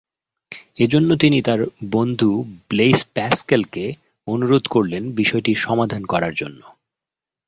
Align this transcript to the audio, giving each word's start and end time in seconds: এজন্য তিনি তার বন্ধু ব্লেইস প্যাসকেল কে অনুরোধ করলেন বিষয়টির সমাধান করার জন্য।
এজন্য 0.77 1.09
তিনি 1.15 1.41
তার 1.41 1.59
বন্ধু 1.91 2.31
ব্লেইস 2.69 3.05
প্যাসকেল 3.13 3.63
কে 3.71 3.85
অনুরোধ 4.27 4.63
করলেন 4.67 5.03
বিষয়টির 5.11 5.57
সমাধান 5.57 6.03
করার 6.05 6.33
জন্য। 6.33 6.61